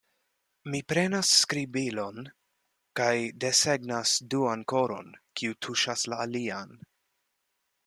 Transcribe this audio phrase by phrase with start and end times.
[0.75, 2.21] Mi prenas skribilon,
[3.01, 3.13] kaj
[3.45, 6.77] desegnas duan koron, kiu tuŝas la alian.